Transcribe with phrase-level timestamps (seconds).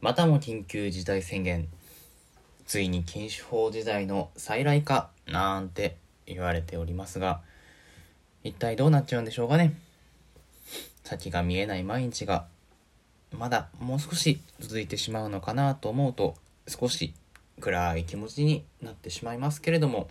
[0.00, 1.68] またも緊急事態宣言。
[2.66, 7.40] ついに禁酒法時代の再来かなんて言われておりますが
[8.44, 9.74] 一体どうなっちゃうんでしょうかね。
[11.02, 12.46] 先が見えない毎日が
[13.36, 16.36] まだもう少し続いてしまうのかなと思うと
[16.68, 17.12] 少し
[17.58, 20.08] 暗い気持ちになってしまいますけれども。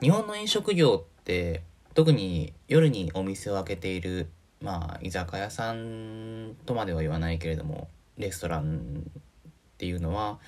[0.00, 1.62] 日本の飲食業って
[1.94, 4.28] 特に夜にお店を開けている
[4.60, 10.38] まあ居酒屋さんとまでは言わないけれどもレストランっていうのは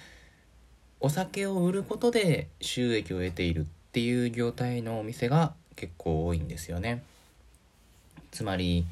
[0.98, 7.02] お酒を売ることで収益を得ているっていう業態のお店が結構多いんですよね。
[8.30, 8.84] つまり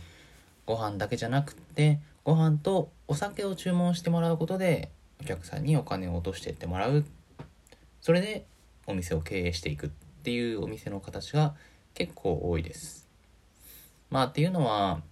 [0.67, 4.91] ご飯だけじゃなくってご飯とお酒を注文してもらうことで
[5.21, 7.05] お客さんにお金を落としてってもらう。
[8.01, 8.47] それで
[8.87, 9.91] お店を経営していくっ
[10.23, 11.55] ていうお店の形が
[11.95, 13.08] 結構多いです。
[14.11, 15.03] まあっていうのは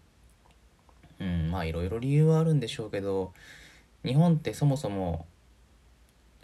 [1.20, 3.32] うんまあいろいろ理由はあるんでしょうけど
[4.04, 5.26] 日本ってそもそも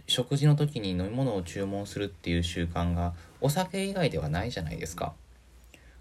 [0.06, 5.14] 食事の時に飲み物を注文するっていう習慣がお酒以外ではないじゃないですか。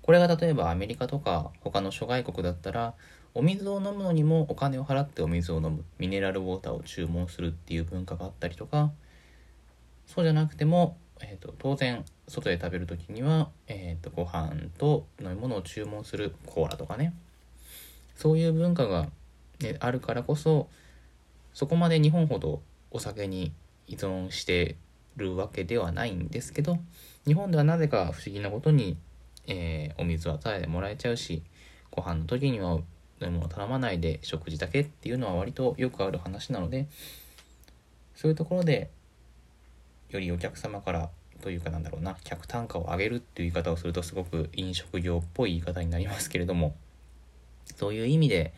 [0.02, 2.96] これが例えばアメリカとか他の諸外国だったら
[3.36, 8.92] お水を飲むのにもお金を払ってお水を飲むミネラルウォーターを注文するっていう文化があったりとか
[10.08, 17.14] そうじゃなくても、えーと、当然外で食べる時には、えーとご飯と飲み物を注文するコーラとかね。
[18.22, 19.08] そういう文化が、
[19.62, 20.70] ね、あるからこそ
[21.56, 23.52] そこまで日本ほどお酒に
[23.88, 24.76] 依存して
[25.18, 26.78] るわけではないんですけど
[27.26, 28.96] 日本ではなぜか不思議なことに、
[29.48, 31.42] えー、お水はタダでもらえちゃうし
[31.90, 32.84] ご飯の時には飲
[33.22, 36.88] み物頼まないで食事だけっていうのは割とよくある話なので
[38.16, 38.92] そういうところで
[40.12, 41.10] よりお客様から
[41.42, 46.76] というかなんだろうな客単価を上げるっていう言い方をするとすごく飲食業っぽい言い方になりますけれども
[47.76, 48.54] そういう意味で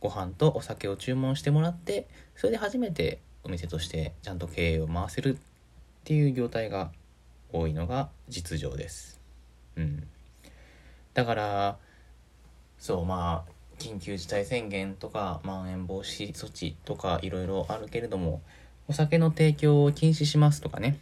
[0.00, 5.38] ご飯とお酒を注文してもらってそれで初めてお店としてちゃんと経営を回せるっ
[6.04, 6.90] ていう業態が
[7.52, 9.20] 多いのが実情です。
[9.76, 10.06] うん、
[11.14, 11.78] だから
[12.78, 18.42] そうまあ緊急事態宣言とかまん延防止措置とかいろいろあるけれども
[18.88, 20.98] お酒の提供を禁止しますとかね。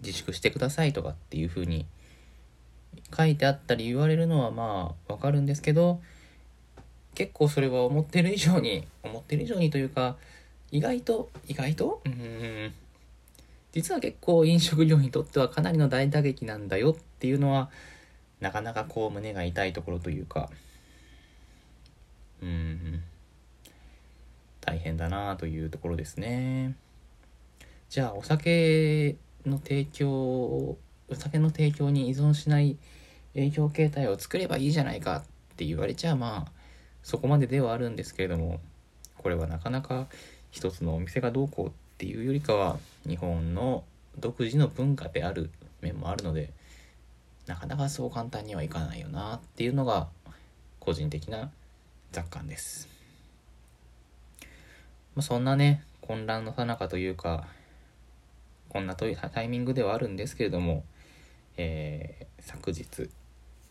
[0.00, 1.84] 自粛してくださいとかっていうふうに
[3.16, 6.00] 書いてあったり言われるのはまあわかるんですけど
[7.16, 10.14] 結構それは思ってる以上に思ってる以上にというか
[10.70, 12.00] 意外と意外と？
[12.04, 12.72] うん。
[13.72, 17.70] 実は結構飲食業にとってはかなりの大打撃なんだよっていうのは
[18.40, 20.48] なかなかこう胸が痛いところというか。
[22.40, 23.02] うん。
[24.60, 26.74] 大変だなというところですね
[27.88, 30.78] じゃあお酒の提供お
[31.12, 32.76] 酒の提供に依存しない
[33.34, 35.22] 営業形態を作ればいいじゃないかっ
[35.56, 36.52] て言われちゃまあ
[37.02, 38.60] そこまでではあるんですけれども
[39.16, 40.06] これはなかなか
[40.50, 43.84] 一つのお店がどうこうっていうよりかは日本の
[44.18, 46.52] 独自の文化である面もあるので
[47.46, 50.08] なかなかそう簡単にはいかないよなっていうのが
[50.80, 51.50] 個人的な
[52.12, 52.97] 雑感です。
[55.18, 57.48] まあ、そんなね混乱のさなかというか
[58.68, 60.84] こんなというタイミングではあるんですけれども、
[61.56, 62.86] えー、昨日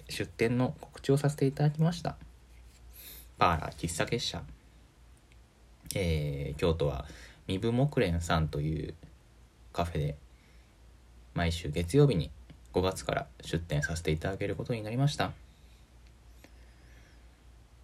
[0.10, 2.18] 出店の告知をさせていただきました。
[3.38, 4.44] パーラー喫茶結社。
[5.96, 7.06] えー、京都は
[7.48, 8.94] 三部木蓮さんという
[9.72, 10.18] カフェで
[11.34, 12.30] 毎週月曜日に
[12.74, 15.32] 5月から出店させていただけることになりました。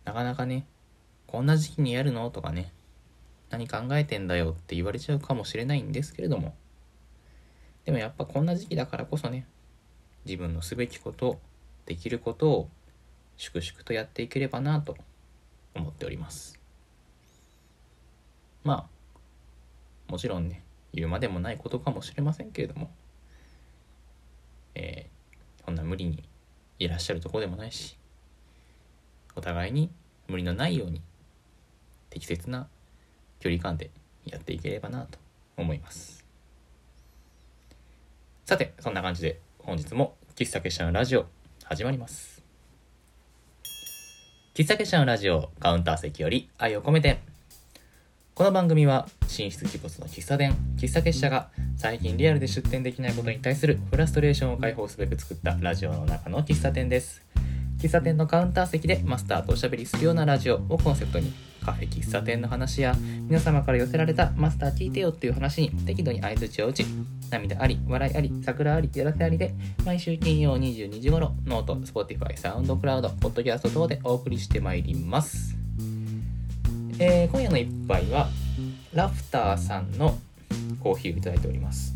[0.04, 0.66] なかなかね、
[1.28, 2.30] こんな時期にやるの？
[2.30, 2.74] とかね、
[3.54, 6.56] 何考えてんだよって言われちゃうかもしれないんですけれども、
[7.86, 9.46] でもやっぱこんな時期だからこそね、
[10.26, 11.40] 自分のすべきこと、
[11.86, 12.70] できることを
[13.38, 14.98] 粛々とやっていければなと
[15.76, 16.60] 思っております。
[18.64, 18.88] ま
[20.08, 22.90] あ、もちろんね、言うまでもないことかもしれませんけれども、
[24.74, 26.24] えー、そんな無理に
[26.80, 27.98] いらっしゃるとこでもないし、
[29.36, 29.92] お互いに
[30.28, 31.04] 無理のないように
[32.10, 32.68] 適切な
[33.44, 33.92] 距離感で
[34.26, 35.20] やっていければなと
[35.58, 36.24] 思います。
[38.46, 41.26] さて、そんな感じで本日も喫茶結社のラジオ
[41.66, 42.42] 始まります。
[44.56, 47.20] 喫茶結社のラジオカウンター席より愛を込めて。
[48.34, 57.22] この番組は寝室鬼没の喫茶店、喫茶結社が最近リアルで出店できないことに対するフラストレーションを解放すべく作ったラジオの中の喫茶店です。
[57.84, 61.34] 喫茶店のカウンター席でマスターとおしゃべりするようなラジオをコンセプトに
[61.66, 62.96] カフェ喫茶店の話や
[63.28, 66.86] 皆様から寄せられたマスター聞いてよっていう話に適度に相づちを打ち
[67.30, 69.54] 涙あり笑いあり桜ありやらせありで
[69.84, 75.58] 毎週金曜22時頃ノート、Spotify、SoundCloud、Podcast 等でお送りしてまいります。
[77.00, 78.30] えー、今夜の一杯は
[78.94, 80.18] ラフターさんの
[80.80, 81.96] コーヒーをいただいております、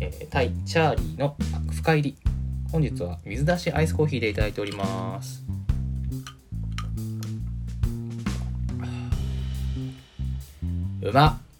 [0.00, 1.36] えー、タイチャーリーの
[1.72, 2.16] 深煎り
[2.72, 5.42] 本日は水出しアイスコーヒーでいただいております
[11.02, 11.40] うま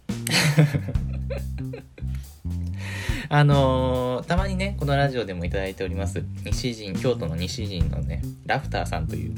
[3.33, 9.35] あのー、たまにね、このラジオでもいただいております、西陣、京都の西陣のね、ラフターさんという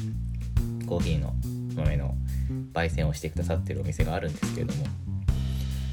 [0.86, 1.34] コーヒーの
[1.76, 2.14] 豆の
[2.72, 4.86] 焙煎をしてくださってるお店があるんですけれども、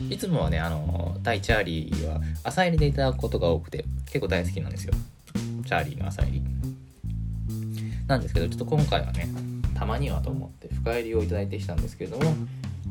[0.10, 4.94] いつもはね、あのー、タイチャーリーは朝入りでいただくことが多くて、結構大好きなんですよ。
[5.70, 6.44] チャーリーの朝入り。
[8.08, 9.28] なんですけど、ちょっと今回はね、
[9.76, 12.34] たまにはと思って深入りをいただいてきたんですけれども、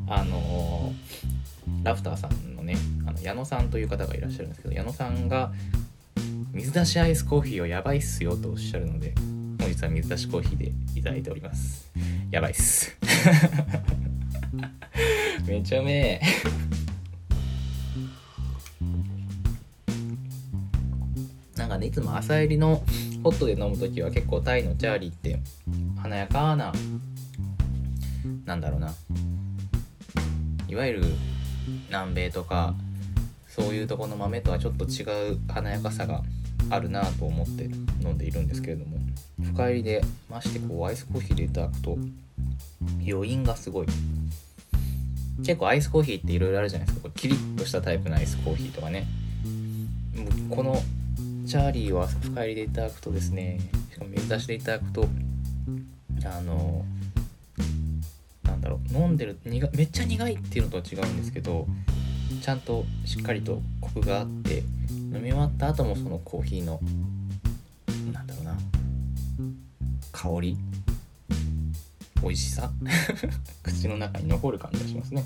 [0.07, 5.51] あのー、ラフターさんのねあの矢野さんという方がいらっしゃるんですけど矢野さんが
[6.53, 9.13] 水出しアイスコーヒーをやばいっすよとおっしゃるので
[9.59, 11.91] 本日は水出しコーヒーでいただいております。
[12.31, 12.97] やばいっす。
[15.45, 16.21] めちゃめ
[21.69, 22.83] なんかねいつも朝入りの
[23.23, 25.39] ホットで飲む時は結構タイのチャーリーって
[26.01, 26.73] 華やかな
[28.45, 28.91] なんだろうな。
[30.67, 31.03] いわゆる
[31.89, 32.73] 南米とか
[33.47, 36.23] そういうとこの豆とはちょっと違う華やかさが
[36.71, 37.65] あるなと思って
[38.01, 38.97] 飲んでいるんですけれども
[39.43, 41.97] 深入りでましてこうアイスコーヒーでいただくと
[43.07, 43.87] 余韻がすごい。
[45.45, 47.09] 結構アイスコーヒーっていろいろあるじゃないですか。
[47.09, 49.05] こキリッとしたタイプのアイスコーヒーとかね。
[50.49, 50.81] この
[51.49, 53.59] チャーリーは深入りでいただくとですね
[53.91, 55.07] しかも水出しでいただくと
[56.23, 56.85] あの
[58.43, 61.65] なんだろう飲んでる苦めっちゃ苦いっていうのとは違うんですけど
[62.43, 64.59] ちゃんとしっかりとコクがあって
[64.91, 66.79] 飲み終わった後もそのコーヒーの
[68.13, 68.55] なんだろうな
[70.11, 70.57] 香り
[72.21, 72.69] 美味しさ
[73.63, 75.23] 口の中に残る感じがしますね、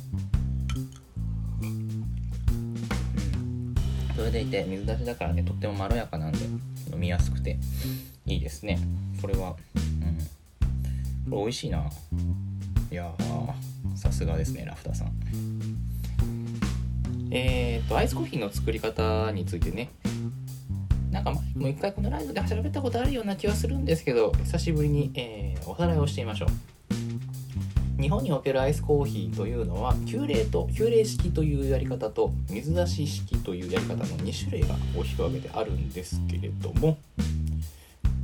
[4.16, 6.40] それでいて水出しだからねとってもまろやかなんで
[6.92, 7.58] 飲みやすくて
[8.26, 8.80] いいですね。
[9.22, 9.56] これは。
[9.76, 10.18] うん。
[11.30, 11.90] これ美味しいな。
[12.92, 13.12] いや
[13.96, 15.12] さすがですねラフターさん。
[17.32, 19.90] えっ、ー、とアイスコーヒーの作り方についてね。
[21.12, 26.73] なんか前にも一回このライブで喋ったことあるような気はするんですけど久しぶりに、えー、おさらいをしてみましょう
[28.00, 36.98] 日本におけるアイスコーヒーというのは急冷と急冷式というやり方と水出し式というやり方の2種類が大きく分けてあるんですけれども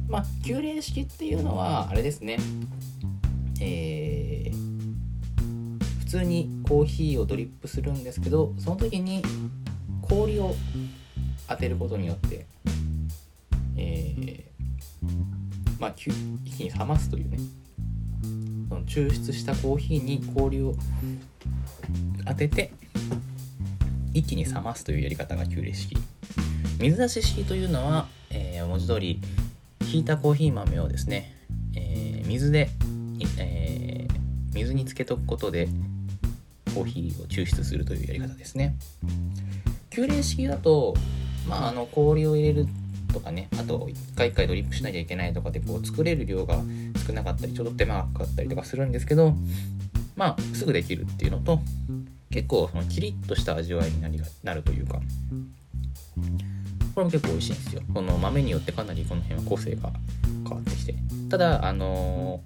[0.07, 2.39] まあ急冷式っていうのはあれですね。
[3.61, 9.21] えー、普通にコーヒーをドリップするんですけどその時に
[10.01, 10.55] 氷を
[11.47, 12.45] 当てることによって、
[13.75, 14.43] えー、
[15.79, 16.09] まあ、一
[16.57, 17.37] 気に冷ますというね。
[18.69, 20.75] その抽出したコーヒーに氷を
[22.25, 22.71] 当てて
[24.13, 25.97] 一気に冷ますというやり方が急冷式
[26.79, 29.19] 水出し式というのは、えー、文字通り
[29.81, 31.33] ひいたコーヒー豆をですね、
[31.75, 32.69] えー、水で
[33.37, 35.67] えー、水につけとくことで
[36.73, 38.75] コーヒーを抽出するというやり方ですね。
[39.89, 40.95] 急冷式だと、
[41.47, 42.67] まあ、あの氷を入れる
[43.11, 46.61] とかねあと1回1回ドリップしなきゃいけないとかでこう作れる量が
[47.09, 49.33] 少なかったりちょっと手間がかかったりとかするんですけど
[50.15, 51.59] まあすぐできるっていうのと
[52.29, 54.99] 結構そのキリッとした味わいになりなるというか
[56.93, 57.81] これも結構美味しいんですよ。
[57.93, 59.91] この豆によってかなりこの辺は個性が
[60.43, 60.95] 変わってきて。
[61.29, 62.41] ただあの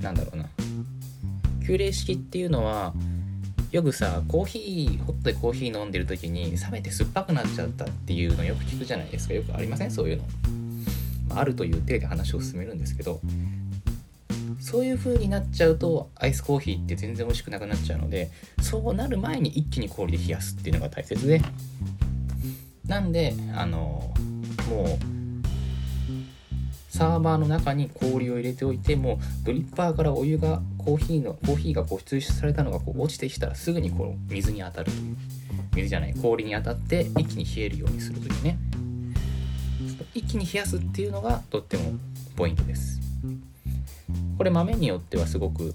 [0.00, 0.48] ー、なんだろうな。
[1.66, 2.92] 急冷式っていうのは
[3.70, 9.34] よくさコーヒーホットでコーヒー飲んでる時に冷めて酸っぱくなっちゃったっていうのよく聞くじゃないですか。
[9.34, 9.90] よくありません？
[9.90, 10.24] そういうの、
[11.30, 13.20] あ、るという体で話を進めるんですけど
[14.60, 18.30] そういう風になっちゃうとアイスコーヒーって全然美味しくなくなっちゃうので
[18.60, 21.40] そうなる前に一気に氷で冷やすっていうのが大切で。
[22.86, 24.14] なんであの
[24.70, 25.18] もう
[26.88, 34.90] サーバーの中に氷を入れておいてもドリッパーからお湯がコーヒーのコーヒーがこう抽出されたのがこう落ちてきたらすぐにこう水に当たる。
[34.90, 35.16] という
[35.76, 38.58] 水じゃない氷に当たって一気に冷えるようにするというね。
[40.18, 41.92] 一気に冷やすっていうのがとっても
[42.36, 43.00] ポイントです。
[44.36, 45.74] これ豆によってはすごく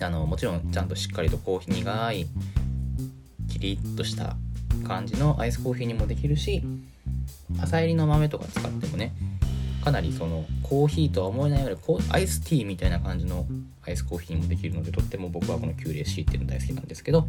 [0.00, 2.26] あのもちろんちゃんとしっかりとコーヒー苦い
[3.48, 4.36] キリッとした
[4.86, 6.62] 感じのアイスコーヒーにもできるし
[7.60, 9.12] 浅煎りの豆とか使ってもね
[9.84, 11.78] かなりそのコーヒーとは思えないぐらい
[12.10, 13.46] アイスティーみたいな感じの
[13.86, 17.26] アイスコーヒーにもできるのでとっても僕はこの急冷式っていうの大好きなんですけど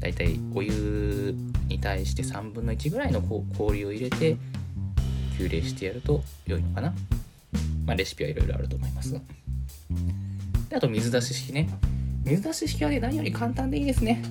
[0.00, 1.34] だいたいお湯
[1.68, 4.36] に対して3分の1ぐらいの氷を入れて
[5.36, 6.94] キューレーしてやると良いのかな。
[7.86, 9.20] まあレシピはいろいろあると思いますで。
[10.76, 11.68] あと水出し式ね。
[12.24, 14.22] 水出し式はね何より簡単でいいですね。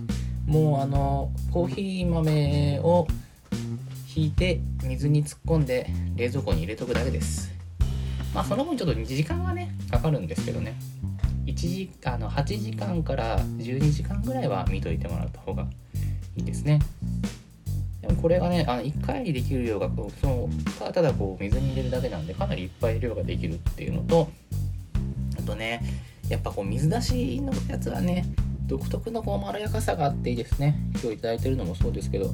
[0.46, 3.08] もうあのコーヒー豆を
[4.06, 7.52] ひいて水に突っ込んで冷蔵庫に入れとくだけです。
[8.34, 10.76] まあその分ちょっと時間はねかかるんですけどね。
[11.46, 15.68] 1時あの8時間から12時間ぐらいは見といてもらった方が
[16.36, 16.80] いいですね。
[18.04, 20.50] でもこれがねあの1回にできる量がこうその
[20.92, 24.30] ただこう水に入れるだけなんでかなりいっぱい量ができるっていうのと
[25.40, 25.82] あとね
[26.28, 28.26] やっぱこう水出しのやつはね
[28.68, 30.76] 独特のこうまろやかさがあっていいですね。
[31.02, 32.34] 今日頂いてるのもそうですけど。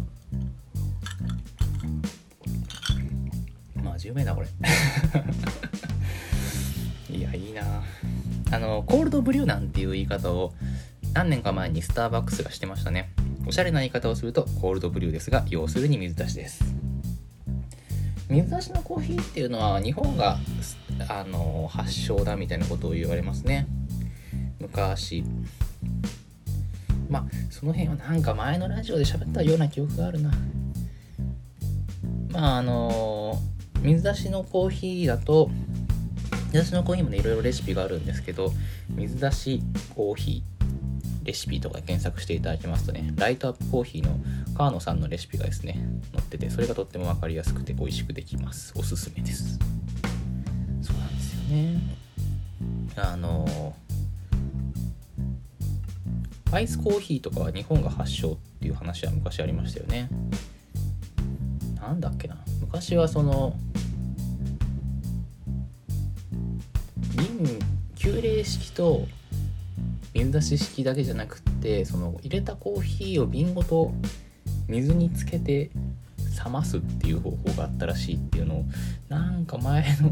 [3.76, 4.48] まあ有名だこれ。
[7.16, 7.84] いやいいな。
[8.52, 10.54] あのコールドブリューなんていう言い方を
[11.14, 13.10] 何年か前にスターバックスがしてましたね。
[13.50, 16.64] おしゃれな言い方をするとコールドブリューですが要するに水出しです。
[18.30, 20.38] 水出しのコーヒーっていうのは日本が
[21.08, 23.66] あの発祥だみたいなことを言われますね。
[24.60, 25.24] 昔。
[27.10, 30.32] まあその辺はなんか前のラジオで喋ったような記憶があるな。
[32.32, 33.36] まああの
[33.82, 35.50] 水出しのコーヒーだと
[36.54, 38.52] 水出しのコーヒーもねいろいろレシピがあるんですけど
[38.90, 39.64] 水出し
[39.96, 40.59] コーヒー。
[41.30, 44.20] レシピとか検索していただきますとねライトアップコーヒーの
[44.58, 45.80] 川野さんのレシピがですね
[46.12, 48.74] 載っててそれがとっても分かりやすくて美味しくできます。
[48.76, 49.60] おすすめです。
[50.82, 51.80] そうなんですよね。
[52.96, 53.76] あの
[56.52, 60.10] アイスコーヒーとかは日本が発祥っていう話は昔ありましたよね。
[61.76, 62.38] なんだっけな。
[62.60, 63.56] 昔はその
[67.16, 67.60] 瓶
[67.96, 69.06] 急冷式と
[70.14, 73.92] 水出し式だけじゃなくってその入れたコーヒーを瓶ごと
[74.68, 75.70] 水につけて
[76.46, 78.66] 冷ますっていう方法があったらしいっていうのを
[79.10, 80.12] なんか前の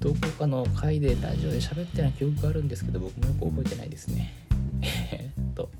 [0.00, 4.34] どこかの回でラジオで喋ったような記憶があるんですけど僕もよく覚えてないですね。
[4.82, 5.70] えっと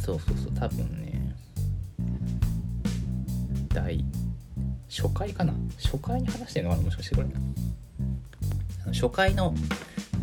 [0.00, 1.34] そうそうそう多分ね
[3.70, 4.04] 第
[4.88, 5.52] 初回かな？
[5.82, 6.82] 初回に話してるのかな？
[6.84, 7.28] もしかしてこれ。
[8.92, 9.54] 初回の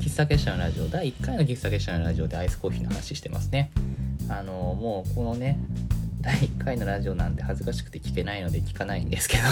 [0.03, 3.71] 喫茶結社のラジオ第1回の喫茶結社のラジオでアイスコーヒーの話してますね。
[4.27, 5.57] あのもうこのね
[6.19, 9.43] 第1回のラジオなんで恥ずかしくて聞けないので聞かないんですけど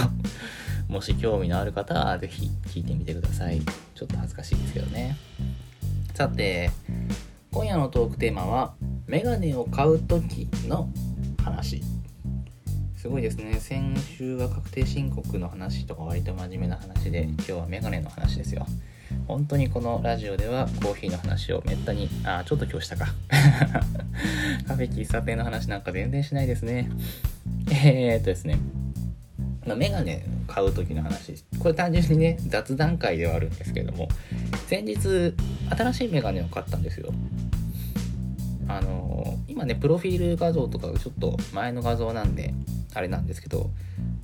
[0.94, 3.62] もし興味のある方は是非聞いてみてください。
[3.96, 5.16] ちょっと恥ずかしいですけどね。
[6.16, 6.70] さて
[7.52, 8.74] 今夜のトークテーマは
[9.08, 10.90] メガネを買う時の
[11.42, 11.82] 話。
[12.98, 13.56] すごいですね。
[13.58, 18.68] 先週は確定申告の話とか割と真面目な話で今日はメガネの話ですよ。
[19.28, 23.08] 本当にこのラジオではコーヒーの話をめったにあちょっと今日したか。
[24.68, 26.90] カフェ喫茶店の話なんか全然しないですね。
[27.70, 28.58] えー、っとですね。
[29.76, 31.44] メガネ買う時の話。
[31.60, 34.08] これ単純にね雑談会ではあるんですけども
[34.68, 35.34] 先日
[35.70, 37.14] 新しいメガネを買ったんですよ。
[38.68, 42.54] あの今ねプロフィール画像とかちょっと前の画像なんで
[42.94, 43.72] あれなんですけど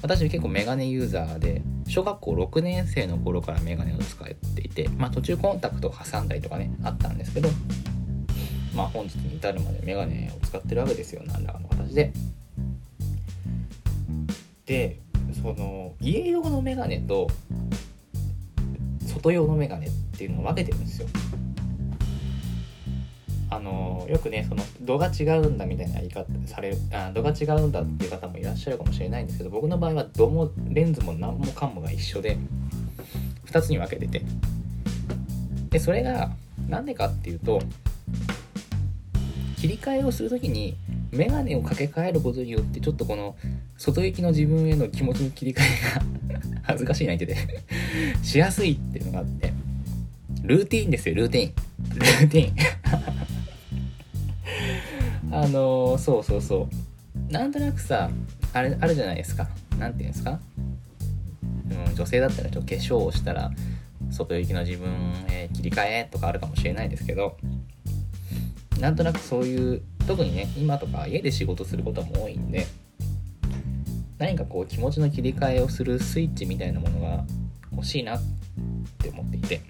[0.01, 7.49] 私結構メガネユーザーで小学校6年生の頃からメガネを使っていてまあ途中コンタクトを挟んだりとかねあったんですけど
[8.75, 12.13] まあ本日に至るまでメガネを使ってるわけですよ何らかの形で。
[14.65, 14.99] で
[15.41, 17.27] その家用のメガネと
[19.07, 21.07] 外用のメガネっていうのを分けてるんですよ。
[23.49, 32.37] あのよくねその度が違うんだみたいな言い方されるあ度が違うんだっていう方もいらっしゃるかもしれないんですけど僕の場合は度もレンズも何もかんもが一緒で
[33.45, 34.25] 2つに分けてて。
[35.69, 36.31] でそれが
[36.69, 37.61] 何でかっていうと
[39.57, 40.77] 切り替えをする時に
[41.11, 43.35] メガネを掛け替えることによってちょっとこの
[43.77, 45.61] 外行きの自分への気持ちの切り替
[46.29, 47.37] えが 恥ずかしいな言ってて。
[48.23, 49.53] しやすいっていうのがあって。
[50.43, 51.99] ルーティーンですよルーティーン。
[51.99, 52.55] ルーティーン
[55.31, 56.69] あの、そうそうそ
[57.29, 57.31] う。
[57.31, 58.09] なんとなくさ
[58.53, 59.47] あれあるじゃないですか。
[59.79, 60.39] 何て言うんですか、
[61.87, 63.51] うん、女性だったらちょっと化粧をしたら
[64.11, 64.89] 外行きの自分
[65.29, 67.37] へ切り替えとかあるかもしれないですけど
[68.79, 72.67] なんとなくそういう特にね今とか家で仕事することも多いんで
[74.17, 77.23] 何かこう気持ちの切り替えをするスイッチみたいなものが
[77.71, 78.21] 欲しいなっ
[78.97, 79.61] て思っていて。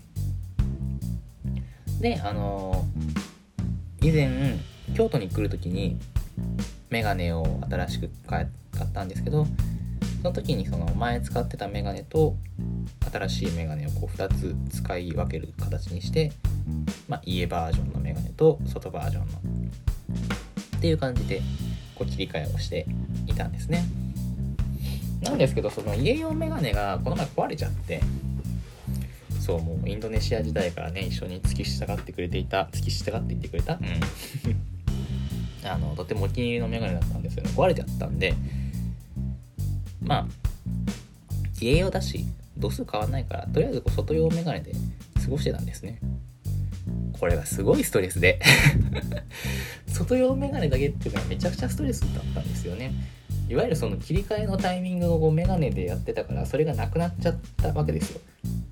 [2.00, 4.56] であのー、以前
[4.96, 5.98] 京都に来る時に
[6.90, 8.48] メガネを新しく買っ
[8.94, 9.46] たんですけど
[10.22, 12.36] その時にその前使ってたメガネと
[13.12, 16.32] 新しいメガネをこう2つ使い分ける形にして、
[17.08, 19.38] まあ、家バージョンのメガネと外バージョンの
[20.78, 21.42] っていう感じで
[21.96, 22.86] こう切り替えをして
[23.26, 23.84] いたんですね。
[25.22, 28.02] なんですけどその家用メガネがこの前壊れちゃって
[29.40, 33.82] そうもうインドネシア時代からね一緒に付き従ってくれていた付き従っていってくれたうん。
[35.68, 38.34] あのとてもお気に入りのメガネだったんですけど壊れちゃったんで
[40.02, 40.28] まあ
[41.60, 42.26] 家用だし
[42.58, 44.74] 度数変わんないからとりあえずこう外用メガネで
[45.24, 46.00] 過ごしてたんですね。
[47.20, 48.40] これがすごいストレスで。
[49.92, 52.94] 外用メガネだけっていうのはめちゃくちゃストレスだったんですよね。
[53.50, 58.22] いわゆるその切り替えのタイミングをこうメガネでやってたからそれがなくなっちゃったわけですよ。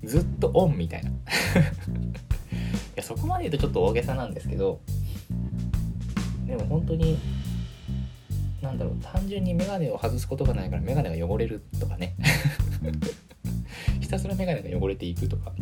[0.04, 1.10] ずっとオンみたいな。
[1.10, 1.14] い
[2.96, 4.80] やそこまで言うとちょっと大げさなんですけど
[6.46, 7.18] でも本当に
[8.62, 12.14] なんだろう単純にメガネを外すことがないからメガネが汚れるとかね。
[14.00, 15.52] ひたすらメガネが汚れていくとか。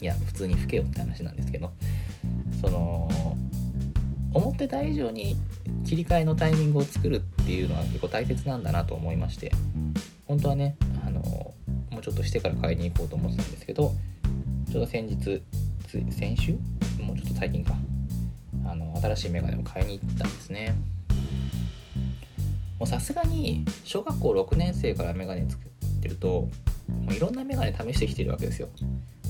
[0.00, 1.72] いや普通に老けよって話なんですけど。
[2.60, 3.08] その
[4.34, 5.36] 思ってた以上に
[5.84, 9.52] 切り替えのタイミングを作るっていうのは結構大切なんだなと思いまして。
[10.26, 11.54] 本当はねあのも
[11.98, 13.94] うちょっとしてから買いに行こうと思ってたんですけど
[14.70, 15.42] ちょうど先日
[16.10, 16.52] 先週？
[17.02, 17.74] もうちょっと最近か
[19.00, 20.74] 新しいメガネを買いに行ったんですね。
[22.78, 26.48] もうさすがに小学校6年生からメガネ作ってると
[26.88, 28.68] もういろんなメガネ試してきてるわけですよ。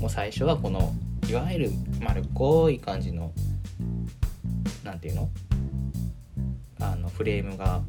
[0.01, 0.93] もう最初はこの
[1.29, 1.71] いわゆる
[2.01, 3.33] 丸っこい感じの
[4.85, 5.31] 何ていうの？
[6.81, 7.81] あのフレームが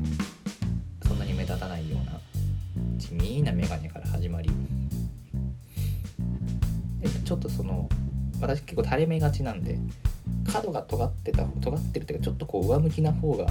[1.07, 2.19] そんなに目立たないような
[2.97, 4.49] 地味なメガネから始まり。
[7.01, 7.87] でちょっとその
[8.41, 9.77] 私結構垂れ目がちなんで
[10.49, 13.45] 角が尖ってた尖ってるっていうかちょっとこう上向きな方が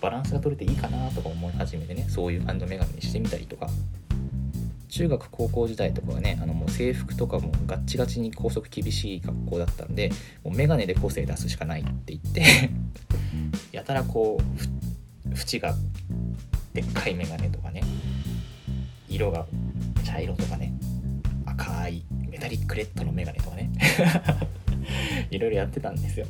[0.00, 2.06] バランスが取れていいかなとか思い始めてね。
[2.08, 3.68] そういう感じのメガネにしてみたりとか。
[4.88, 10.10] 中学高校時代とかはねあのもう制服とかもガッチガチに校則厳しい学校だったんで
[10.42, 12.70] もう眼鏡で個性出すしかないって言って。
[13.70, 15.74] やたらこう縁が
[16.74, 17.82] でっかい眼鏡とかね。
[19.08, 19.46] 色が
[20.04, 20.72] 茶色とかね。
[21.46, 23.70] 赤いメタリックレッドの眼鏡とかね。
[25.30, 26.26] いろいろやってたんですよ。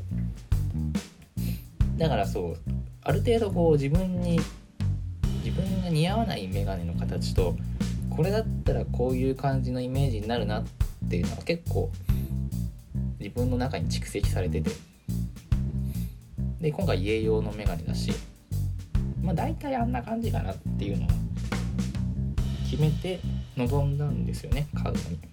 [1.97, 2.57] だからそう
[3.03, 4.41] ある程度こう自分に
[5.45, 7.57] 自分が似合わない眼鏡の形と
[8.09, 10.65] これだったらこういう感じのイメージになるなっ
[11.09, 11.91] ていうのは結構
[13.19, 14.71] 自分の中に蓄積されてて。
[16.61, 18.13] で今回家用のメガネだし
[19.23, 21.09] まあ大体あんな感じかなっていうのを
[22.71, 23.19] 決めて
[23.57, 25.30] 臨んだんですよね買うのに。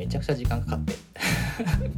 [0.00, 0.94] めちゃくちゃ時間かかって。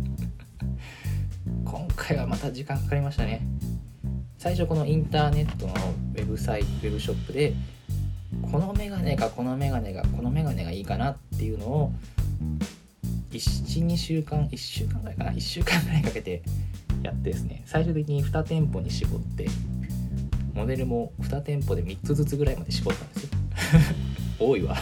[1.64, 3.46] 今回はまた時間かかりましたね。
[4.38, 7.54] 最初このインターネットのウェブサイトウェブショップで
[8.50, 11.92] このメガネかこのメガネがこのメガネがいいかなっていうのを
[13.30, 16.42] 12週間1週間ぐらいかな？1週間ぐらいかけて
[17.04, 17.62] やってですね。
[17.66, 19.46] 最終的に2店舗に絞って
[20.54, 23.30] モデルも2店舗で3つずつぐらいまで絞ったんですよ。
[24.40, 24.76] 多いわ。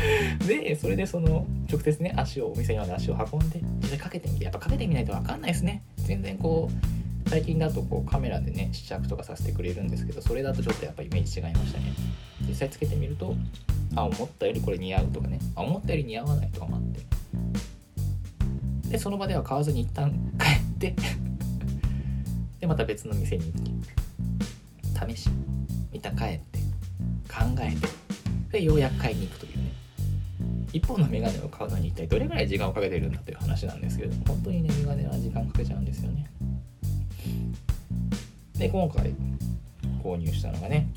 [0.46, 5.82] でそれでその直接ね足をお店にまで足を運んで実際かけてみてやっぱかけてみないと分かんないですね。
[5.96, 11.92] 全然こう最近だとこうカメラでね試着とかさせてくれるんですけどそれだとちょっとやっぱイメージ違いましたね。
[12.48, 13.36] 実際つけてみると
[13.94, 15.38] あ思ったよりこれ似合うとかね。
[15.54, 17.00] あ思ったより似合わないとかもあって。
[18.90, 20.94] でその場では買わずに一旦 帰って
[22.58, 25.30] でまた別の店に行き試し
[25.92, 26.58] 一旦帰って
[27.28, 29.70] 考えてでようやく買いに行くというね。
[30.72, 36.30] 一本のメガネを買うのに一体どれぐらい時間をかけてるんだという話なんですけれども本当にねメガネは時間かけちゃうんですよね。
[38.56, 39.14] で今回
[40.02, 40.88] 購入したのがね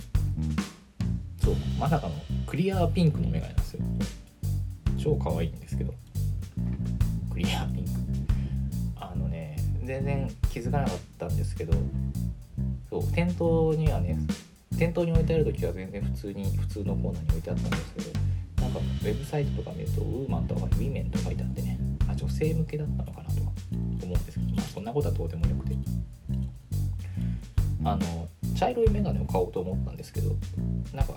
[1.41, 2.13] そうまさかの
[2.45, 3.79] クリアピンクのメガネなんですよ。
[4.97, 5.93] 超可愛いんですけど。
[7.31, 7.91] クリアピンク。
[8.95, 11.73] あのね全然気づかなかったんですけど
[12.89, 14.17] そう店頭にはね
[14.77, 18.19] 店頭に置いてある時は全然普通に普通のコーナーに置いてあったんですけど
[18.73, 21.77] かウェブサイトとか見るとウーマンとかウィメンとか書いてあってね。
[22.07, 24.55] あ女性向けだったのかなとか思うんですけど。
[24.55, 25.75] まあそんなことはどうでもよくて。
[27.85, 30.29] あの茶色いメガネを買おうと思ったんですけど
[30.93, 31.13] なんか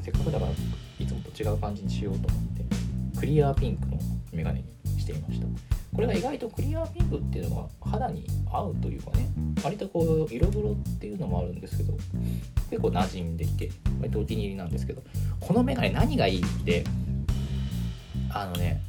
[0.00, 0.52] せっかくだから
[0.98, 3.98] いつもと違う感じにしようと思ってクリアーピンクの
[4.32, 5.46] メガネにしてみました
[5.94, 9.28] これが意外とクリアピンクっていうのが肌に合うというかね
[9.64, 11.92] 割とこう色黒っていうのもあるんですけど
[12.70, 13.70] 結構馴染んできて
[14.00, 15.02] 割とお気に入りなんですけど
[15.40, 16.84] このメガネ何がいいって
[18.30, 18.80] あのね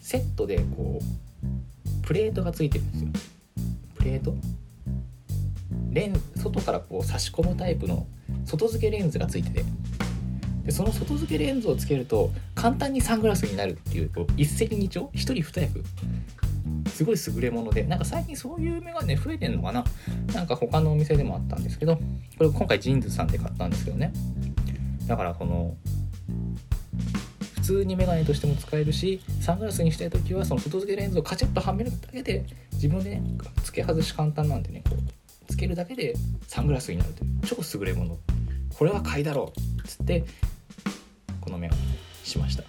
[0.00, 3.10] セットでこうプレートがついてるんですよ。
[3.96, 4.34] プレート？
[5.90, 8.06] レン外からこう差し込むタイプの
[8.44, 9.64] 外付けレンズがついてて
[10.64, 15.06] でその外付けレンズをつけると簡単にサングラスになるっていうこう一石二鳥？
[15.12, 15.84] 一人二役？
[16.88, 19.84] すごい優れものでなんか最近そういうメガネ増えてんのかな？
[20.32, 22.02] なんか他のお店でもあったんですけどこ
[22.44, 24.12] れ今回 JINSさんで買ったんですけどね。
[25.06, 25.76] だからこの
[27.56, 33.22] 普通にメガネとしても使えるしサングラスにしたい時はその外付けレンズをカチッとはめるだけで自分でね
[33.62, 36.14] 付け外し簡単なんでねこうつけるだけで
[36.46, 37.30] サングラスになるという
[37.62, 38.18] 超優れもの。
[38.76, 39.60] これは買いだろう。
[39.80, 40.24] っつって
[41.44, 41.88] このメガネに
[42.24, 42.64] しました。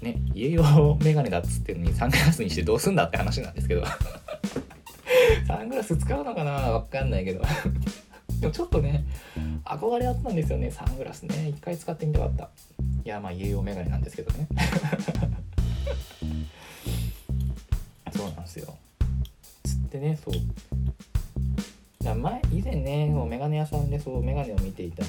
[0.00, 3.84] ね家用メガネだっつってのにサングラスにしてどうすんだって話なんですけど。
[5.46, 6.52] サングラス使うのかな？
[6.52, 7.42] わかんないけど。
[8.40, 9.04] でもちょっとね
[9.64, 11.48] 憧れあったんですよねサングラスね。
[11.48, 12.50] 一回使ってみたかった。
[13.04, 14.48] いやまあ家用メガネなんですけどね。
[18.16, 18.74] そうなんですよ。
[19.64, 20.34] つってねそう。
[22.14, 25.08] 前以前ねもうメガネ屋さんでそうメガネを見ていたら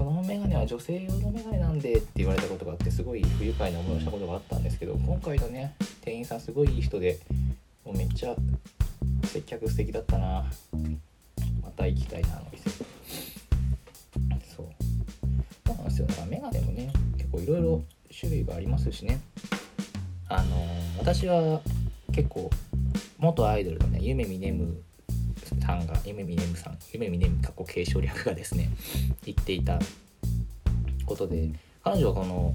[0.00, 7.18] そのメガネは女性用のメガネなんでって言われたことがあってすごい不愉快な思いをしたことがあったんですけど今回のね店員さんすごいいい人で
[7.84, 8.34] もうめっちゃ
[9.24, 10.46] 接客素敵だったな。
[11.62, 12.70] また行きたいなあの店。
[14.56, 14.66] そう。
[15.66, 16.06] そうなんですよ。
[16.06, 17.84] だからメガネもね結構いろいろ
[18.18, 19.20] 種類がありますしね。
[20.30, 20.66] あの
[20.98, 21.60] 私は
[22.10, 22.48] 結構
[23.18, 24.80] 元アイドルのね夢見ねむ
[25.70, 28.70] さんが夢見ねむさん夢見ねむ過去継承略がですね
[29.24, 29.78] 言っていた
[31.06, 31.50] ことで
[31.84, 32.54] 彼女はこの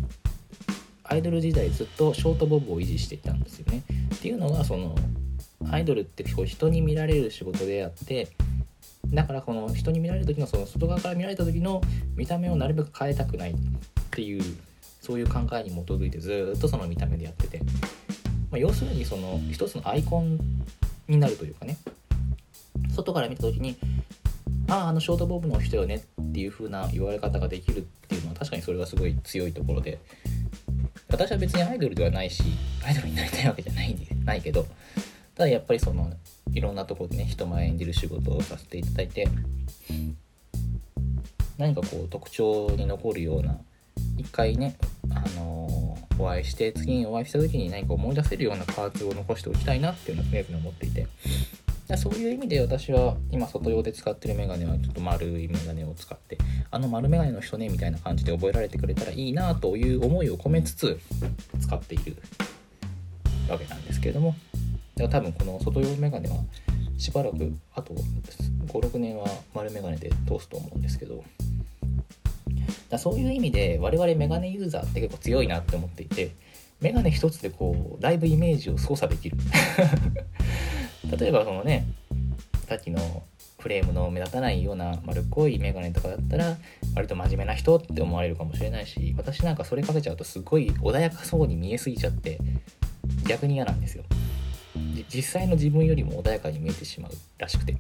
[1.04, 3.84] アイドル時代ずっとショートボブを維持していたんですよね。
[4.16, 4.96] っていうのがその
[5.70, 8.30] アイドルってこう人に見られる仕事であって
[9.14, 11.82] だからこの人に見られる時のその外側から見られた時の
[12.16, 13.56] 見た目をなるべく変えたくないっ
[14.12, 14.44] ていう
[15.02, 17.60] そういう考えに基づいてずっとその見た目でやってて、
[18.52, 20.40] まあ、要するにその一つのアイコン
[21.08, 21.78] になるというかね
[22.96, 23.78] 外から見た時に
[24.68, 30.00] あああのショートボブの人よねっていう風な言われ方ができるっていうのは確かにそれがすごい強いところで。
[31.08, 32.44] 私は別にアイドルではないし
[32.84, 34.66] アイドルになりたいわけじゃないんで ないけど。
[35.36, 36.12] ただやっぱりその
[36.54, 39.28] いろんなところでね人前演じる仕事をさせていただいて
[41.58, 43.58] 何かこう特徴に残るような
[44.18, 44.78] 一回ね
[45.10, 51.08] あの、お会いして次にお会いした時に何か思い出せるようなパーツを残しておきたいなっていうのを常々思っていて。
[51.98, 56.38] そういう意味で私は今外用で使ってるメガネはちょっと丸いメガネを使って
[56.72, 61.00] あの丸メガネの人ねみたいな感じで覚えられてくれたらいいなという思いを込めつつ
[61.62, 62.18] 使っている
[63.48, 64.36] わけなんですけれども
[64.98, 66.38] 多分この外用メガネは
[66.98, 67.94] しばらくあと
[68.68, 71.24] 56年は丸メガネで通すと思うんですけど
[72.90, 76.32] だそういう意味で我々メガネユーザーって結構強いなって思っていて
[76.82, 79.38] メガネ一つでこうだいぶイメージを操作できる。
[81.18, 81.86] 例えばそのね
[82.68, 83.24] さっきの
[83.60, 86.58] フレームの目立たないような丸っこいメガネとかだったら
[86.96, 92.40] 割と真面目な人って思われるかもしれないし私なんかそれかけちゃうとすごい穏やかそうに見えすぎちゃって
[93.28, 94.04] 逆に嫌なんですよ。
[95.08, 97.78] 実際の自分よりも穏やかに見えてしまうらしくて。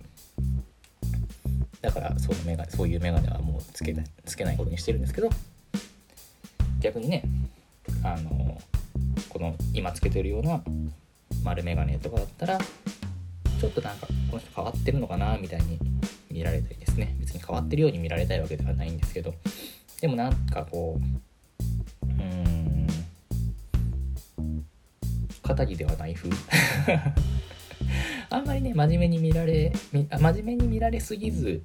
[1.81, 5.29] だからそのメガそういうメガネはもうつけないつけないことにしてるんですけど
[6.79, 7.23] 逆にね
[8.03, 8.59] あの
[9.29, 10.63] この今つけてるような
[11.43, 12.59] 丸メガネとかだったら
[13.65, 15.80] ちょっとなんかこの人変わってるのかなみたいに
[16.30, 17.15] 見られたりですね。
[17.19, 19.34] 別に変わってるように見られたいわけではないんですけど。
[20.01, 21.01] でもなんかこう
[22.06, 22.88] うーん
[25.41, 26.30] 肩着ではない風。
[28.30, 30.08] あんまりね真面目に見られ真
[30.43, 31.63] 面目に見られすぎず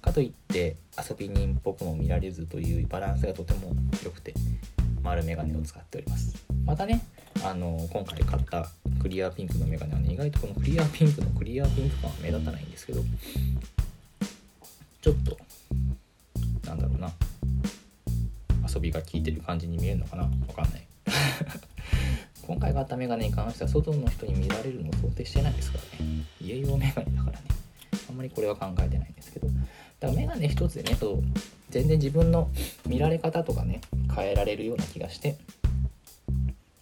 [0.00, 3.72] かといって遊び人っぽくも見られずというバランスがとても
[4.04, 4.34] 良くて
[5.02, 6.44] 丸メガネを使っております。
[6.64, 7.04] またね
[7.44, 8.68] あの今回買った
[9.00, 13.02] クリアピンクのメガネはね意外とこのクリアピンクのクリアピンク感は目立たないんですけど
[15.00, 15.36] ちょっと
[16.66, 17.10] なんだろうな。
[18.72, 20.24] 遊びが効いてる感じに見えるのかな？
[20.24, 20.86] わかんない。
[22.46, 26.24] 今回買ったメガネに関しては外の人に見られるのを想定してないですからね。
[26.40, 27.46] 家用メガネだからね。
[28.10, 29.46] あんまりこれは考えてないんですけど。
[29.46, 29.58] だか
[30.00, 31.22] らメガネ一つでねそう
[31.70, 32.50] 全然自分の
[32.86, 33.80] 見られ方とかね
[34.14, 35.36] 変えられるような気がして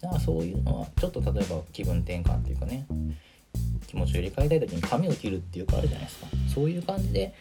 [0.07, 2.85] だかそういうのはちょっと例えば気分転換っていうかね
[3.87, 6.27] 気持ちを入れ替えたい時に髪を切るっていうかあるじゃないですか。
[6.53, 7.33] そういう感じで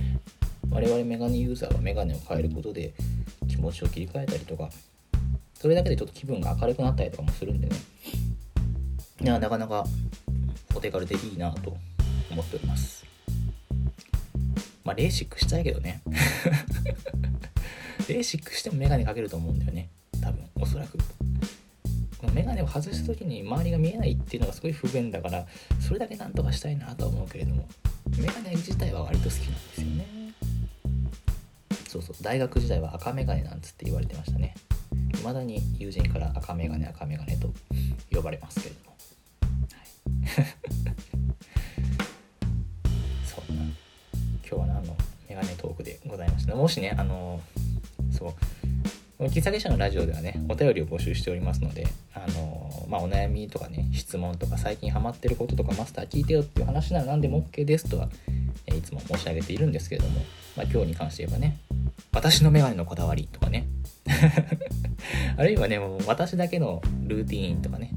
[0.70, 2.92] 我々メガネユーザーはメガネを変えることで
[3.48, 4.68] 気持ちを切り替えたりとか
[5.54, 7.76] それだけでちょっと気分が明るくなったりとかもするんでね。
[9.22, 9.84] いやなかなか
[10.74, 11.76] お手軽でいいなと
[12.30, 13.06] 思っております。
[14.84, 16.02] まあレーシックしたいけどね。
[18.08, 19.88] レーシックしてもメガネかけると思うんだよね。
[20.20, 20.98] 多分おそらく。
[22.36, 25.46] このメガネを外す時に周りが見えないっていうのがすごい不便だから
[25.80, 27.66] それだけなんとかしたいなとは思うけれども
[28.18, 30.06] メガネ自体は割と好きなんですよね。
[31.88, 34.54] そうそう大学時代は赤メガネなんつって言われてましたね。
[35.14, 37.48] 未だに友人から赤メガネ赤メガネと
[38.12, 38.96] 呼ばれますけれども、
[39.72, 40.46] はい、
[43.24, 43.62] そんな。
[43.64, 43.72] 今
[44.42, 44.94] 日は何の
[45.28, 46.54] メガネトークでございました？
[46.54, 47.40] もしねあの
[48.12, 48.28] そ
[49.18, 51.86] う喫茶結社のラジオではねお便りを募集しておりますので
[52.88, 58.08] まあお悩みとかね質問とか最近ハマってることとかマスター聞いてよっていう話なら何でも OK ですとは、
[58.66, 60.20] えいつも申し上げているんですけれども、
[60.56, 61.58] まあ、今日に関して言えばね
[62.12, 63.66] 私のメガネのこだわりとかね。
[65.36, 67.90] あるいはねもう私だけのルーティーンとかね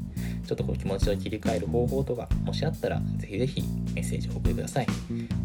[0.46, 4.88] ちょっとこう気持ちを切り替える方法とかもしあったらぜひぜひメッセージをお送りください。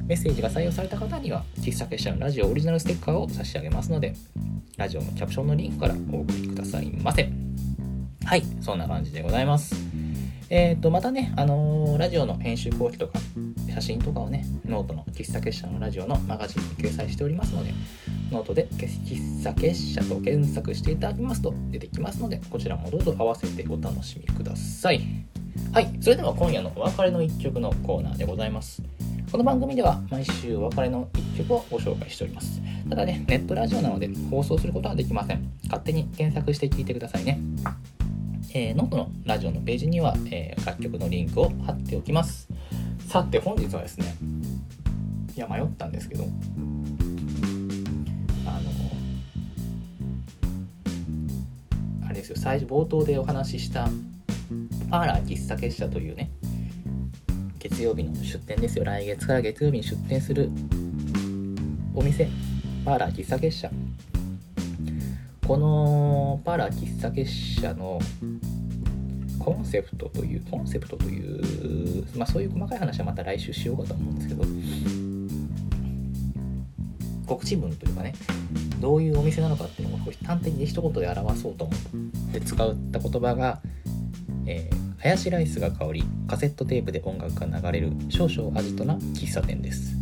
[0.07, 4.14] メッセージが採用された方には喫茶結社のラジオオリジナルステッカーを差し上げますので
[4.76, 7.43] ラジオのキャプションのリンクからお送りくださいませ。
[8.24, 9.74] はいそんな感じでございます
[10.50, 13.18] えっ、ー、とまたねあのー、ラジオの編集後記とか
[13.72, 17.72] 写真とかをねノートの喫茶結社のラジオのマガジンに掲載しておりますので
[18.30, 25.00] ノートで喫茶結社と検索していただきますと出てきますので、こちらもどうぞ合わせてお楽しみください。
[25.72, 28.82] はい、それでは今夜のお別れの一曲のコーナーでございます。
[29.30, 32.60] この番組では毎週お別れの一曲をご紹介しております。
[32.88, 35.52] ただね、ネットラジオなので放送することはできません。
[35.64, 37.40] 勝手に検索して聴いてくださいね。
[38.52, 42.48] えー、ノートのラジオのページには、えー、楽曲のリンクを貼っておきます。
[43.09, 44.14] さて本日はですね、
[45.37, 46.26] いや迷ったんですけど、あ
[48.61, 48.70] の、
[52.04, 53.88] あれですよ最初冒頭でお話しした
[54.90, 56.30] パーラー喫茶結社というね
[57.59, 60.50] 月曜日の出店ですよ来月から月曜日に出店する
[61.94, 62.28] お店
[62.85, 63.70] パーラー喫茶結社
[65.46, 67.30] このパラ喫茶結
[67.61, 67.98] 社の
[69.38, 74.44] コンセプトというコンセプトというまあそういう細かい話はまた来週しようかと思うんですけど
[77.26, 78.14] 告知文というかね
[78.80, 83.61] どういうお店なのかっていうのを端的に一言で表そうと思って使った言葉が、
[84.46, 89.94] えー、ハヤシライスが香りカセットテープで音楽が流れる少々味とな喫茶店です。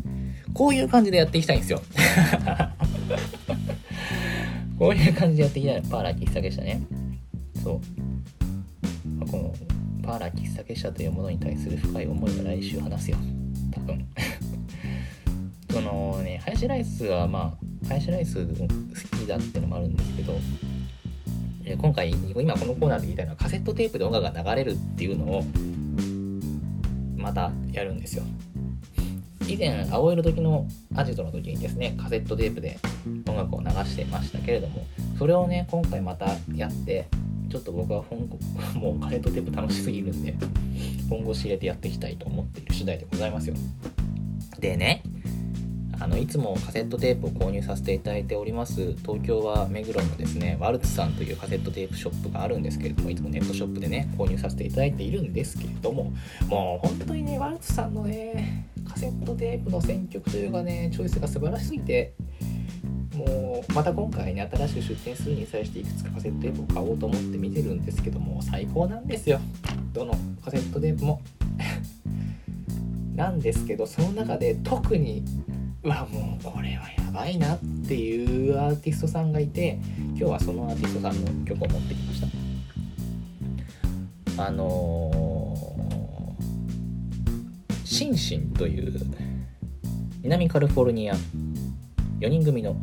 [0.54, 1.82] こういう感じでやっていきたいんですよ。
[4.78, 6.82] こういう感じでやってきたいのパーラー喫茶結社ね。
[7.62, 9.26] そう。
[9.26, 9.54] この
[10.02, 13.16] パーラー喫茶結社というものに対する深い思いが来週話すよ。
[13.70, 14.06] 多分。
[15.70, 20.38] そのねハヤシライスはまあハヤシライス好きだってのもあるんですけど
[21.78, 25.44] 今回今このコーナーで言いたいのはカセットテープで音楽が流れるっていうのを
[27.16, 28.24] またやるんですよ。
[29.48, 32.78] 以前青色時のアジトの時にですねカセットテープで
[33.26, 34.86] 音楽を流してましたけれども
[35.18, 37.06] それをね今回またやって
[37.50, 38.28] ちょっと僕は本
[38.80, 40.34] もうカセットテープ楽しすぎるんで
[41.10, 43.54] 本腰入れてやっていきたいと思っている次第でございますよ。
[44.58, 45.02] でね
[46.02, 56.12] あのいつもカセットテープを購入させていただいております東京は目黒のですねワルツさんというカセットテープショップがあるんですけれどもいつもネットショップでね購入させていただいているんですけれども
[56.48, 62.14] もう本当にねワルツさんのねカセットテープの選曲というかねチョイスが素晴らしすぎて
[63.14, 69.38] もうまた今回ね新しく出店するに際していくつかカセットテープを買おうと思って見てるんですけども最高なんですよ。
[69.92, 71.22] どのカセットテープも。
[73.14, 75.22] なんですけどその中で特に
[75.84, 82.20] うわもうこれはやばいなっていうアーティストさんがいて今日はそのアーティストさんの曲を持ってきまし
[84.36, 84.44] た。
[84.44, 88.92] あのー、シンシンという
[90.22, 91.14] 南カリフォルニア
[92.20, 92.74] 4人組の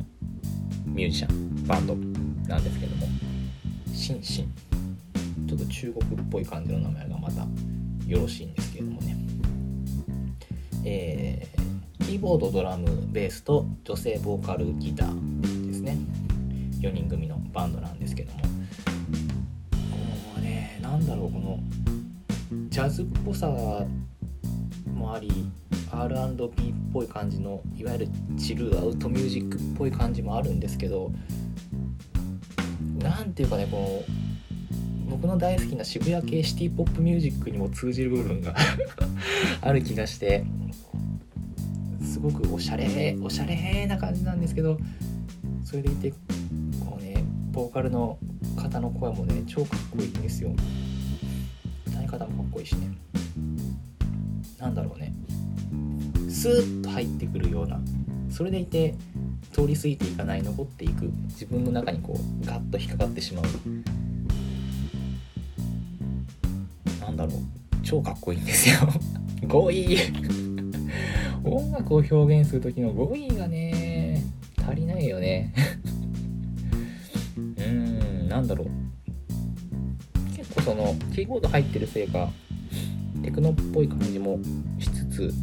[0.86, 1.96] ミュージシャンバンド
[2.48, 3.08] なんですけども
[3.94, 4.54] シンシン。
[5.48, 7.48] ちょっと中国っぽい感じの名前がまた
[8.06, 9.16] よろしいんですけれどもね。
[10.84, 11.59] えー
[12.10, 15.96] キーボードドラムベースと女性ボーカルギターですね。
[16.80, 18.40] 4人組のバンドなんですけども。
[18.40, 18.46] も
[20.40, 21.60] うね何だろうこの
[22.70, 23.48] ジャズっぽさ
[24.92, 25.30] もあり
[25.92, 26.50] R&B っ
[26.92, 28.08] ぽい感じのいわゆる
[28.40, 31.12] チルアウトミュージックっぽい感じもあるんですけど
[32.98, 38.56] 何ていうかねこう僕の大好きな渋谷系シティポップミュージックにも通じる部分が
[39.62, 40.44] ある気がして。
[42.20, 44.78] すごくおしゃれおしゃれな感じなんですけど
[45.64, 48.18] それでいてこうねボーカルの
[48.58, 50.54] 方の声もね超かっこいいんですよ。
[51.88, 52.92] 歌い方もかっこいいしね。
[54.60, 55.14] なんだろうね。
[56.30, 57.80] スーッと入ってくるような。
[58.30, 58.96] それでいて
[59.54, 61.06] 通り過ぎていかない残っていく。
[61.30, 63.46] 自分の中にこうガッと引っかかってしまう。
[67.00, 67.36] なんだろう。
[67.82, 68.76] 超かっこいいんですよ。
[69.48, 70.49] 5位
[71.44, 74.24] 音楽を表現する時の語彙がね
[74.68, 75.54] 足りないよね。
[77.38, 78.68] うーんなんだろう。
[80.36, 82.30] 結構そのキーボード入ってるせいか
[83.24, 84.40] テクノっぽい感じも
[84.80, 85.34] しつつ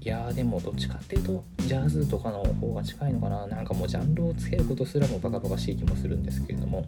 [0.00, 3.46] いやーでもどっちかっていうとジャズとかの方が近いのかな。
[3.46, 6.86] なんかもうジャンルをつけることすらもバカバカしい気もするんですけれども。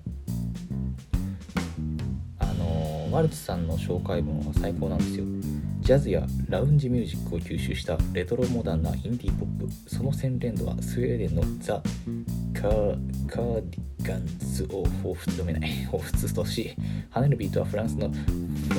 [2.39, 5.25] あのーワルツさんの紹介文は最高なんですよ。
[5.87, 9.89] ジャズやラウンジミュージックを吸収したレトロモダンなインディーポップ。
[9.89, 11.81] その洗練度はスウェーデンのザ・
[12.53, 15.71] カーカーディガンズを彷彿読めない。
[15.89, 16.75] 彷彿とし
[17.13, 18.17] 跳ねるビートはフランスのフ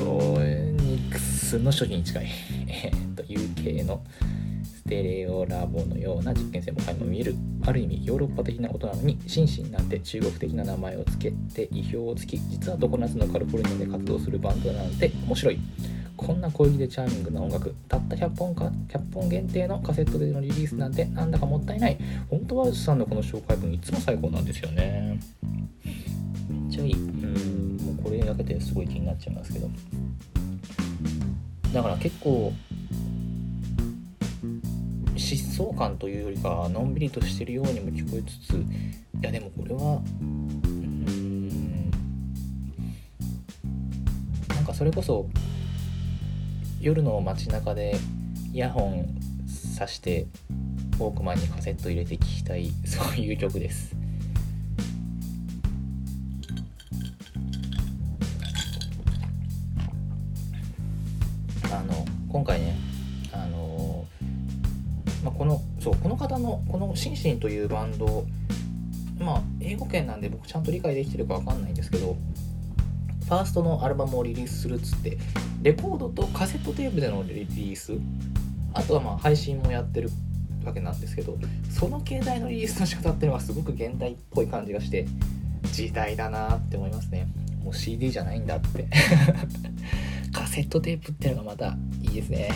[0.02, 2.26] ォーニクスの初期に近い。
[2.68, 4.04] えーと UK の
[4.62, 7.36] ステレオラボのような実験性も垣間見える。
[7.64, 15.58] ある意味ヨーロッパ的な音なのにシンシンなんて中国的な名前を付けて意表をつき実は常夏のカリフォルニアで活動するバンドなんて面白い。
[16.18, 21.96] こんな小粋でチャーミングな音楽たった100本か100本限定のカセットでのリリースなんてなんだかもったいない。
[22.28, 25.20] 本当はさんのこの紹介文いつも最高なんですよね。
[26.50, 26.94] めっちゃいい。
[26.94, 29.70] うんもうこれだけですごい気になっちゃいますけど。
[31.72, 32.52] だから結構
[35.14, 38.64] 疾走感というよりかのんびりとしてるようにも聞こえつつい
[39.20, 41.90] やでもこれはうーん
[44.48, 45.28] なんかそれこそ
[46.80, 47.96] 夜の街中で
[48.52, 49.08] イヤホン
[49.48, 50.26] さして
[50.98, 52.70] ウォークマンにカセット入れて聴きたい。
[52.86, 53.96] そういう曲です。
[61.70, 62.76] あの今回ね
[63.32, 64.06] あの
[65.24, 68.24] まあ、このそうこの方のこのシンシンというバンド
[69.18, 72.16] まあ英語圏なんで僕ちゃんと理解できてるかわかんないんですけど
[73.28, 75.18] ファーストのアルバムをリリースするっつって
[75.62, 77.92] レコードとカセットテープでのリリース
[78.72, 80.08] あとはまあ配信もやってる
[80.64, 81.36] わけなんですけど
[81.70, 85.06] その携帯のリリースの仕方っていうのはすごく現代っぽい感じがして
[85.72, 87.28] 時代だなって思いますね。
[87.62, 88.86] もう CD じゃないんだって。
[90.32, 92.50] カセットテープっていうのがまたいいですね。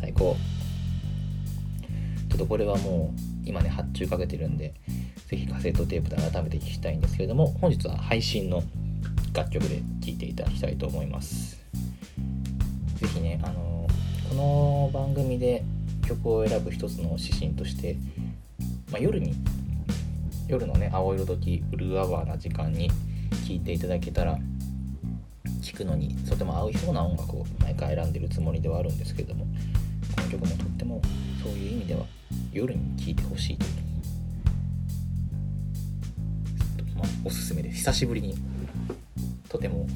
[0.00, 0.36] 最高。
[2.28, 4.74] ちょっとこれはもう今ね発注かけてるんで
[5.28, 8.62] ぜひカセットテープで改めて聴きたいんですけれども本日は配信の
[9.32, 11.58] 楽曲で聴いていただきたいと思います。
[12.96, 13.86] ぜひねあの
[14.28, 15.64] この番組で
[16.06, 17.96] 曲を選ぶ一つの指針として、
[18.90, 19.34] まあ、夜に
[20.48, 22.90] 夜のね青色時ブルーアワーな時間に
[23.46, 24.38] 聴いていただけたら
[25.62, 29.46] 聴くのにとても合うそうな音楽を毎回選んでるつもりではあるんですけども
[30.16, 31.00] この曲もとっても
[31.42, 32.04] そういう意味では
[32.52, 33.70] 夜に聴いてほしいという、
[36.96, 38.34] まあ、おすすめです久しぶりに
[39.50, 39.86] とても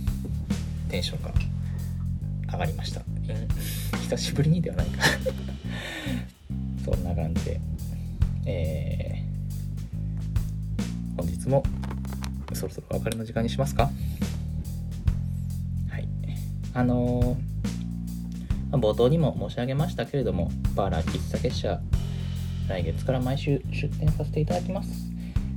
[0.91, 1.33] テンションが
[2.53, 3.01] 上がりました。
[3.01, 3.49] うん
[4.03, 5.03] 久しぶりにではないか。
[6.85, 7.61] そんな感じで。
[8.47, 11.63] えー、本日も
[12.53, 13.91] そろそろお別れの時間にしますか？
[15.89, 16.07] はい。
[16.75, 17.37] あのー
[18.71, 21.81] まあ冒頭にも申し上げましたけれどもバーラー喫茶結社
[22.69, 24.91] 来月から毎週出店させていただきます。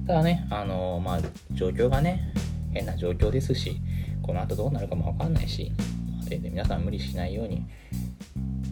[0.05, 1.19] ただねあのーまあ
[1.51, 2.31] 状況がね
[2.71, 3.81] 変な状況ですし
[4.21, 5.71] この後どうなるかもわかんないし、
[6.11, 7.65] まあ、全然皆さん無理しないように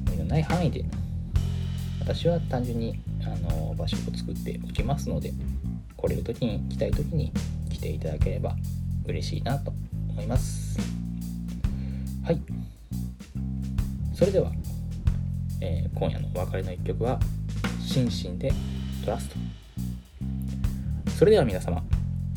[0.05, 0.85] 無理のない範囲で
[1.99, 5.33] 私は単純にあの場所を作っておきますので
[5.97, 7.31] 来れる時に来たい時に
[7.69, 8.55] 来ていただければ
[9.05, 9.73] 嬉しいなと
[10.09, 10.79] 思います。
[12.23, 12.41] はい。
[14.13, 14.51] それでは、
[15.61, 17.19] えー今夜のお別れの一曲は
[17.81, 18.51] 「心身で
[19.05, 19.35] トラスト」
[21.17, 21.81] それでは皆様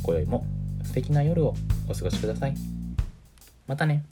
[0.03, 0.47] 今宵も
[0.85, 1.55] 素敵な夜を
[1.89, 2.78] お過ごしください。
[3.69, 4.05] またね。